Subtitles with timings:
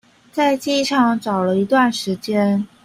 [0.31, 2.67] 在機場找了一段時間